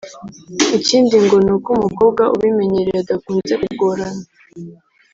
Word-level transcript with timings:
Ikindi 0.77 1.15
ngo 1.23 1.35
ni 1.45 1.51
uko 1.55 1.69
umukobwa 1.77 2.23
ubimenyereye 2.35 2.99
adakunze 3.01 3.53
kugorana 3.63 4.23